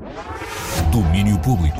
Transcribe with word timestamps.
you 0.00 0.43
Domínio 0.90 1.38
Público. 1.40 1.78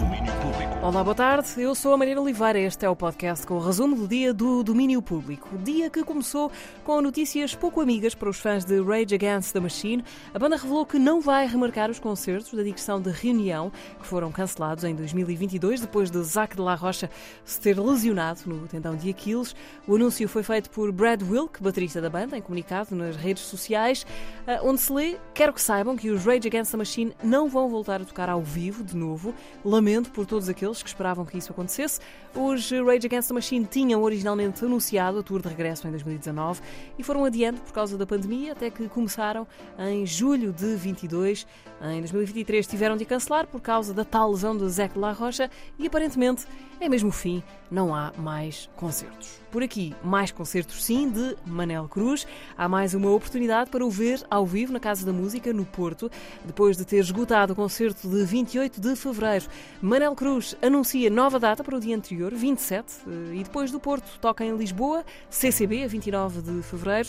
Olá, 0.84 1.02
boa 1.02 1.14
tarde. 1.14 1.48
Eu 1.56 1.74
sou 1.74 1.94
a 1.94 1.96
Maria 1.96 2.20
Oliveira. 2.20 2.58
Este 2.58 2.84
é 2.84 2.90
o 2.90 2.94
podcast 2.94 3.46
com 3.46 3.54
o 3.54 3.58
resumo 3.58 3.96
do 3.96 4.06
dia 4.06 4.34
do 4.34 4.62
domínio 4.62 5.00
público. 5.00 5.48
Dia 5.64 5.88
que 5.88 6.04
começou 6.04 6.52
com 6.84 7.00
notícias 7.00 7.54
pouco 7.54 7.80
amigas 7.80 8.14
para 8.14 8.28
os 8.28 8.38
fãs 8.38 8.66
de 8.66 8.82
Rage 8.82 9.14
Against 9.14 9.54
the 9.54 9.60
Machine. 9.60 10.04
A 10.34 10.38
banda 10.38 10.56
revelou 10.56 10.84
que 10.84 10.98
não 10.98 11.22
vai 11.22 11.46
remarcar 11.46 11.90
os 11.90 11.98
concertos 11.98 12.52
da 12.52 12.62
digressão 12.62 13.00
de 13.00 13.10
reunião, 13.10 13.72
que 13.98 14.06
foram 14.06 14.30
cancelados 14.30 14.84
em 14.84 14.94
2022, 14.94 15.80
depois 15.80 16.10
de 16.10 16.22
Zac 16.22 16.54
de 16.54 16.60
la 16.60 16.74
Rocha 16.74 17.08
se 17.46 17.58
ter 17.58 17.80
lesionado 17.80 18.40
no 18.44 18.68
tendão 18.68 18.94
de 18.94 19.08
Aquiles. 19.08 19.56
O 19.88 19.96
anúncio 19.96 20.28
foi 20.28 20.42
feito 20.42 20.68
por 20.68 20.92
Brad 20.92 21.22
Wilk, 21.22 21.62
baterista 21.62 21.98
da 21.98 22.10
banda, 22.10 22.36
em 22.36 22.42
comunicado 22.42 22.94
nas 22.94 23.16
redes 23.16 23.44
sociais, 23.44 24.06
eh, 24.46 24.60
onde 24.62 24.82
se 24.82 24.92
lê: 24.92 25.16
Quero 25.32 25.54
que 25.54 25.62
saibam 25.62 25.96
que 25.96 26.10
os 26.10 26.26
Rage 26.26 26.46
Against 26.46 26.72
the 26.72 26.76
Machine 26.76 27.16
não 27.22 27.48
vão 27.48 27.70
voltar 27.70 28.02
a 28.02 28.04
tocar 28.04 28.28
ao 28.28 28.42
vivo 28.42 28.83
de 28.84 28.96
novo. 28.96 29.34
Lamento 29.64 30.10
por 30.10 30.26
todos 30.26 30.48
aqueles 30.48 30.82
que 30.82 30.88
esperavam 30.88 31.24
que 31.24 31.38
isso 31.38 31.52
acontecesse. 31.52 32.00
Os 32.34 32.70
Rage 32.70 33.06
Against 33.06 33.28
the 33.28 33.34
Machine 33.34 33.64
tinham 33.64 34.02
originalmente 34.02 34.64
anunciado 34.64 35.18
a 35.18 35.22
tour 35.22 35.40
de 35.40 35.48
regresso 35.48 35.86
em 35.86 35.90
2019 35.90 36.60
e 36.98 37.02
foram 37.02 37.24
adiante 37.24 37.60
por 37.60 37.72
causa 37.72 37.96
da 37.96 38.06
pandemia, 38.06 38.52
até 38.52 38.70
que 38.70 38.88
começaram 38.88 39.46
em 39.78 40.06
julho 40.06 40.52
de 40.52 40.76
22. 40.76 41.46
Em 41.82 41.98
2023 42.00 42.66
tiveram 42.66 42.96
de 42.96 43.04
cancelar 43.04 43.46
por 43.46 43.60
causa 43.60 43.92
da 43.92 44.04
tal 44.04 44.30
lesão 44.30 44.56
de 44.56 44.68
Zé 44.68 44.88
de 44.88 44.98
La 44.98 45.12
Rocha 45.12 45.50
e 45.78 45.86
aparentemente 45.86 46.46
é 46.80 46.88
mesmo 46.88 47.08
o 47.08 47.12
fim, 47.12 47.42
não 47.70 47.94
há 47.94 48.12
mais 48.16 48.68
concertos. 48.76 49.40
Por 49.50 49.62
aqui, 49.62 49.94
mais 50.02 50.30
concertos 50.30 50.84
sim, 50.84 51.08
de 51.08 51.36
Manel 51.46 51.88
Cruz. 51.88 52.26
Há 52.58 52.68
mais 52.68 52.94
uma 52.94 53.10
oportunidade 53.10 53.70
para 53.70 53.84
o 53.86 53.90
ver 53.90 54.24
ao 54.28 54.44
vivo 54.44 54.72
na 54.72 54.80
Casa 54.80 55.06
da 55.06 55.12
Música, 55.12 55.52
no 55.52 55.64
Porto, 55.64 56.10
depois 56.44 56.76
de 56.76 56.84
ter 56.84 56.98
esgotado 56.98 57.52
o 57.52 57.56
concerto 57.56 58.08
de 58.08 58.24
28 58.24 58.73
de 58.80 58.96
fevereiro. 58.96 59.46
Manel 59.80 60.14
Cruz 60.14 60.56
anuncia 60.62 61.10
nova 61.10 61.38
data 61.38 61.62
para 61.62 61.76
o 61.76 61.80
dia 61.80 61.96
anterior, 61.96 62.34
27, 62.34 62.92
eh, 63.06 63.34
e 63.34 63.42
depois 63.44 63.70
do 63.70 63.80
Porto 63.80 64.18
toca 64.20 64.44
em 64.44 64.56
Lisboa, 64.56 65.04
CCB, 65.30 65.84
a 65.84 65.88
29 65.88 66.42
de 66.42 66.62
fevereiro. 66.62 67.08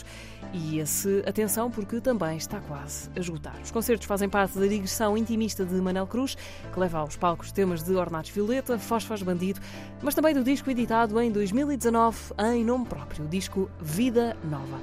E 0.54 0.80
esse, 0.80 1.24
atenção, 1.26 1.70
porque 1.72 2.00
também 2.00 2.38
está 2.38 2.60
quase 2.62 3.10
a 3.16 3.20
esgotar. 3.20 3.56
Os 3.64 3.72
concertos 3.72 4.08
fazem 4.08 4.30
parte 4.30 4.58
da 4.58 4.68
digressão 4.68 5.18
intimista 5.18 5.66
de 5.66 5.76
Manel 5.76 6.08
Cruz, 6.08 6.36
que 6.72 6.80
leva 6.80 7.00
aos 7.00 7.16
palcos 7.16 7.52
temas 7.52 7.84
de 7.84 7.94
Ornatos 7.96 8.32
Violeta, 8.32 8.78
Fósforos 8.78 9.24
Bandido, 9.24 9.60
mas 10.02 10.16
também 10.16 10.34
do 10.34 10.44
disco 10.44 10.70
editado 10.70 11.20
em 11.20 11.32
2019 11.32 12.34
em 12.54 12.64
nome 12.64 12.86
próprio, 12.86 13.26
o 13.26 13.28
disco 13.28 13.70
Vida 13.80 14.38
Nova. 14.44 14.80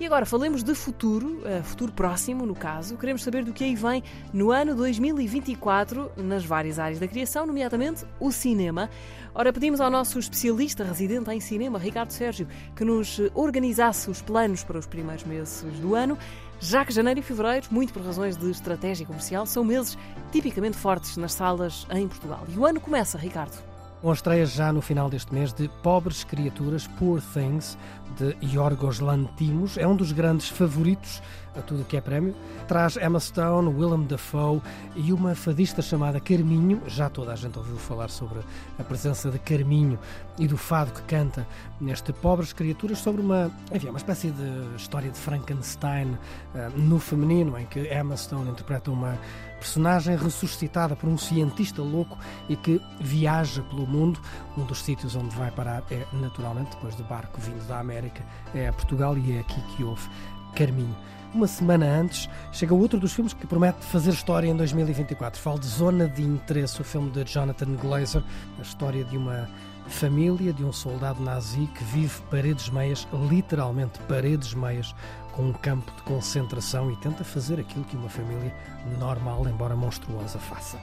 E 0.00 0.06
agora 0.06 0.24
falemos 0.24 0.62
de 0.62 0.76
futuro, 0.76 1.42
uh, 1.42 1.62
futuro 1.64 1.90
próximo 1.90 2.46
no 2.46 2.54
caso. 2.54 2.96
Queremos 2.96 3.20
saber 3.20 3.44
do 3.44 3.52
que 3.52 3.64
aí 3.64 3.74
vem 3.74 4.04
no 4.32 4.52
ano 4.52 4.72
2024 4.76 6.12
nas 6.16 6.44
várias 6.44 6.78
áreas 6.78 7.00
da 7.00 7.08
criação, 7.08 7.44
nomeadamente 7.44 8.04
o 8.20 8.30
cinema. 8.30 8.88
Ora, 9.34 9.52
pedimos 9.52 9.80
ao 9.80 9.90
nosso 9.90 10.20
especialista 10.20 10.84
residente 10.84 11.28
em 11.32 11.40
cinema, 11.40 11.80
Ricardo 11.80 12.12
Sérgio, 12.12 12.46
que 12.76 12.84
nos 12.84 13.20
organizasse 13.34 14.08
os 14.08 14.22
planos 14.22 14.62
para 14.62 14.78
os 14.78 14.86
primeiros 14.86 15.24
meses 15.24 15.62
do 15.80 15.96
ano, 15.96 16.16
já 16.60 16.84
que 16.84 16.92
janeiro 16.92 17.18
e 17.18 17.22
fevereiro, 17.22 17.66
muito 17.68 17.92
por 17.92 18.02
razões 18.02 18.36
de 18.36 18.48
estratégia 18.52 19.04
comercial, 19.04 19.46
são 19.46 19.64
meses 19.64 19.98
tipicamente 20.30 20.76
fortes 20.76 21.16
nas 21.16 21.32
salas 21.32 21.88
em 21.90 22.06
Portugal. 22.06 22.44
E 22.48 22.56
o 22.56 22.64
ano 22.64 22.80
começa, 22.80 23.18
Ricardo. 23.18 23.77
Com 24.00 24.12
estreia 24.12 24.46
já 24.46 24.72
no 24.72 24.80
final 24.80 25.10
deste 25.10 25.34
mês 25.34 25.52
de 25.52 25.68
Pobres 25.82 26.22
Criaturas, 26.22 26.86
Poor 26.86 27.20
Things, 27.20 27.76
de 28.16 28.36
Yorgos 28.54 29.00
Lantimos, 29.00 29.76
é 29.76 29.88
um 29.88 29.96
dos 29.96 30.12
grandes 30.12 30.48
favoritos 30.48 31.20
a 31.58 31.62
tudo 31.62 31.82
o 31.82 31.84
que 31.84 31.96
é 31.96 32.00
prémio. 32.00 32.34
Traz 32.66 32.96
Emma 32.96 33.18
Stone, 33.18 33.68
Willem 33.68 34.04
Dafoe 34.04 34.62
e 34.94 35.12
uma 35.12 35.34
fadista 35.34 35.82
chamada 35.82 36.20
Carminho. 36.20 36.80
Já 36.86 37.10
toda 37.10 37.32
a 37.32 37.36
gente 37.36 37.58
ouviu 37.58 37.76
falar 37.76 38.08
sobre 38.08 38.40
a 38.78 38.84
presença 38.84 39.30
de 39.30 39.38
Carminho 39.38 39.98
e 40.38 40.46
do 40.46 40.56
fado 40.56 40.92
que 40.92 41.02
canta 41.02 41.46
neste 41.80 42.12
Pobres 42.12 42.52
Criaturas, 42.52 42.98
sobre 42.98 43.20
uma, 43.20 43.50
enfim, 43.72 43.88
uma 43.88 43.98
espécie 43.98 44.30
de 44.30 44.76
história 44.76 45.10
de 45.10 45.18
Frankenstein 45.18 46.12
uh, 46.12 46.78
no 46.78 46.98
feminino, 46.98 47.58
em 47.58 47.66
que 47.66 47.80
Emma 47.92 48.16
Stone 48.16 48.50
interpreta 48.50 48.90
uma 48.90 49.18
personagem 49.58 50.16
ressuscitada 50.16 50.94
por 50.94 51.08
um 51.08 51.18
cientista 51.18 51.82
louco 51.82 52.16
e 52.48 52.56
que 52.56 52.80
viaja 53.00 53.62
pelo 53.62 53.86
mundo. 53.86 54.20
Um 54.56 54.64
dos 54.64 54.82
sítios 54.82 55.16
onde 55.16 55.34
vai 55.34 55.50
parar 55.50 55.82
é, 55.90 56.06
naturalmente, 56.12 56.70
depois 56.70 56.94
do 56.94 57.04
barco 57.04 57.40
vindo 57.40 57.66
da 57.66 57.80
América, 57.80 58.22
é 58.54 58.70
Portugal 58.70 59.16
e 59.18 59.36
é 59.36 59.40
aqui 59.40 59.60
que 59.76 59.82
houve 59.82 60.08
Carminho. 60.54 60.96
Uma 61.34 61.46
semana 61.46 61.84
antes, 61.84 62.28
chega 62.50 62.74
outro 62.74 62.98
dos 62.98 63.12
filmes 63.12 63.34
que 63.34 63.46
promete 63.46 63.84
fazer 63.84 64.10
história 64.10 64.48
em 64.48 64.56
2024. 64.56 65.40
Falo 65.40 65.58
de 65.58 65.66
Zona 65.66 66.08
de 66.08 66.22
Interesse, 66.22 66.80
o 66.80 66.84
filme 66.84 67.10
de 67.10 67.22
Jonathan 67.24 67.74
Glazer, 67.74 68.22
a 68.58 68.62
história 68.62 69.04
de 69.04 69.16
uma 69.16 69.48
família 69.88 70.52
de 70.52 70.64
um 70.64 70.72
soldado 70.72 71.22
nazi 71.22 71.68
que 71.74 71.84
vive 71.84 72.20
paredes 72.30 72.70
meias, 72.70 73.06
literalmente 73.28 73.98
paredes 74.00 74.54
meias, 74.54 74.94
com 75.32 75.44
um 75.44 75.52
campo 75.52 75.90
de 75.96 76.02
concentração 76.02 76.90
e 76.90 76.96
tenta 76.96 77.24
fazer 77.24 77.60
aquilo 77.60 77.84
que 77.84 77.96
uma 77.96 78.08
família 78.08 78.54
normal, 78.98 79.46
embora 79.48 79.76
monstruosa, 79.76 80.38
faça. 80.38 80.78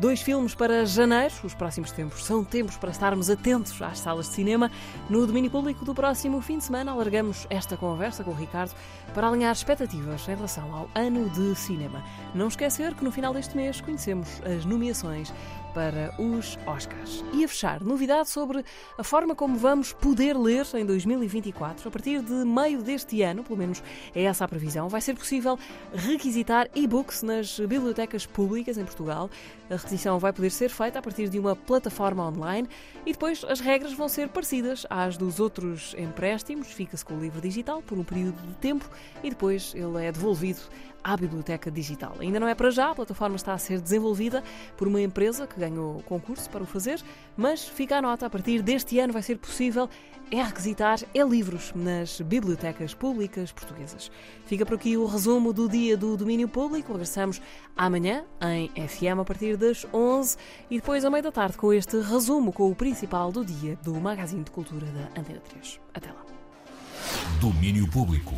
Dois 0.00 0.22
filmes 0.22 0.54
para 0.54 0.86
janeiro. 0.86 1.34
Os 1.44 1.52
próximos 1.52 1.92
tempos 1.92 2.24
são 2.24 2.42
tempos 2.42 2.74
para 2.78 2.90
estarmos 2.90 3.28
atentos 3.28 3.82
às 3.82 3.98
salas 3.98 4.30
de 4.30 4.34
cinema. 4.34 4.70
No 5.10 5.26
domínio 5.26 5.50
público 5.50 5.84
do 5.84 5.94
próximo 5.94 6.40
fim 6.40 6.56
de 6.56 6.64
semana, 6.64 6.92
alargamos 6.92 7.46
esta 7.50 7.76
conversa 7.76 8.24
com 8.24 8.30
o 8.30 8.34
Ricardo 8.34 8.74
para 9.12 9.28
alinhar 9.28 9.52
expectativas 9.52 10.26
em 10.26 10.34
relação 10.34 10.74
ao 10.74 10.88
ano 10.94 11.28
de 11.28 11.54
cinema. 11.54 12.02
Não 12.34 12.48
esquecer 12.48 12.94
que 12.94 13.04
no 13.04 13.12
final 13.12 13.34
deste 13.34 13.54
mês 13.54 13.82
conhecemos 13.82 14.40
as 14.42 14.64
nomeações 14.64 15.30
para 15.74 16.14
os 16.18 16.58
Oscars. 16.66 17.24
E 17.32 17.44
a 17.44 17.48
fechar, 17.48 17.80
novidade 17.80 18.28
sobre 18.28 18.64
a 18.98 19.04
forma 19.04 19.34
como 19.34 19.56
vamos 19.56 19.92
poder 19.92 20.36
ler 20.36 20.66
em 20.74 20.84
2024. 20.84 21.88
A 21.88 21.90
partir 21.90 22.22
de 22.22 22.32
meio 22.32 22.82
deste 22.82 23.22
ano, 23.22 23.44
pelo 23.44 23.58
menos 23.58 23.82
é 24.14 24.24
essa 24.24 24.44
a 24.44 24.48
previsão, 24.48 24.88
vai 24.88 25.00
ser 25.00 25.14
possível 25.14 25.58
requisitar 25.94 26.68
e-books 26.74 27.22
nas 27.22 27.58
bibliotecas 27.60 28.26
públicas 28.26 28.78
em 28.78 28.84
Portugal. 28.84 29.30
A 29.68 29.78
requisição 29.90 30.20
vai 30.20 30.32
poder 30.32 30.50
ser 30.50 30.70
feita 30.70 31.00
a 31.00 31.02
partir 31.02 31.28
de 31.28 31.38
uma 31.38 31.56
plataforma 31.56 32.28
online 32.28 32.68
e 33.04 33.12
depois 33.12 33.44
as 33.44 33.58
regras 33.58 33.92
vão 33.92 34.08
ser 34.08 34.28
parecidas 34.28 34.86
às 34.88 35.16
dos 35.16 35.40
outros 35.40 35.96
empréstimos. 35.98 36.68
Fica-se 36.68 37.04
com 37.04 37.14
o 37.14 37.20
livro 37.20 37.40
digital 37.40 37.82
por 37.82 37.98
um 37.98 38.04
período 38.04 38.40
de 38.46 38.54
tempo 38.54 38.88
e 39.22 39.30
depois 39.30 39.74
ele 39.74 40.04
é 40.04 40.12
devolvido 40.12 40.60
à 41.02 41.16
biblioteca 41.16 41.70
digital. 41.70 42.14
Ainda 42.20 42.38
não 42.38 42.46
é 42.46 42.54
para 42.54 42.70
já, 42.70 42.90
a 42.90 42.94
plataforma 42.94 43.34
está 43.34 43.52
a 43.52 43.58
ser 43.58 43.80
desenvolvida 43.80 44.44
por 44.76 44.86
uma 44.86 45.00
empresa 45.00 45.46
que 45.46 45.58
ganhou 45.58 46.02
concurso 46.02 46.48
para 46.48 46.62
o 46.62 46.66
fazer, 46.66 47.00
mas 47.36 47.66
fica 47.66 47.96
a 47.96 48.02
nota, 48.02 48.26
a 48.26 48.30
partir 48.30 48.62
deste 48.62 48.98
ano 49.00 49.12
vai 49.12 49.22
ser 49.22 49.38
possível 49.38 49.88
é 50.30 50.42
requisitar 50.42 51.00
é 51.12 51.22
livros 51.24 51.72
nas 51.74 52.20
bibliotecas 52.20 52.94
públicas 52.94 53.50
portuguesas. 53.50 54.12
Fica 54.46 54.64
por 54.64 54.76
aqui 54.76 54.96
o 54.96 55.04
resumo 55.04 55.52
do 55.52 55.68
dia 55.68 55.96
do 55.96 56.16
domínio 56.16 56.48
público. 56.48 56.92
Regressamos 56.92 57.42
amanhã 57.76 58.24
em 58.40 58.68
FM 58.88 59.20
a 59.20 59.24
partir 59.24 59.56
das 59.70 59.86
11 59.92 60.36
e 60.68 60.76
depois 60.76 61.04
à 61.04 61.10
meia 61.10 61.22
da 61.22 61.32
tarde 61.32 61.56
com 61.56 61.72
este 61.72 62.00
resumo 62.00 62.52
com 62.52 62.70
o 62.70 62.74
principal 62.74 63.30
do 63.30 63.44
dia 63.44 63.78
do 63.82 63.94
Magazine 63.94 64.42
de 64.42 64.50
Cultura 64.50 64.86
da 64.86 65.20
Antena 65.20 65.40
3. 65.48 65.80
Até 65.94 66.10
lá. 66.10 66.24
Domínio 67.40 67.88
Público. 67.88 68.34